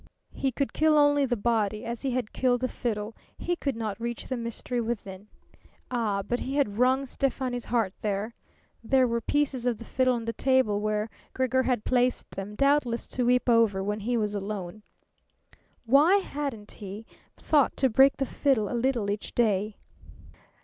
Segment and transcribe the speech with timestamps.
[0.33, 4.01] He could kill only the body, as he had killed the fiddle; he could not
[4.01, 5.27] reach the mystery within.
[5.91, 8.33] Ah, but he had wrung Stefani's heart there.
[8.83, 13.05] There were pieces of the fiddle on the table where Gregor had placed them, doubtless
[13.09, 14.81] to weep over when he was alone.
[15.85, 17.05] Why hadn't he
[17.37, 19.77] thought to break the fiddle a little each day?